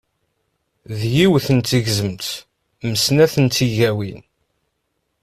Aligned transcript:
D 0.99 1.01
yiwet 1.13 1.47
n 1.57 1.59
tegzemt 1.69 2.27
m 2.87 2.91
snat 3.03 3.33
n 3.43 3.45
tigawin. 3.55 4.19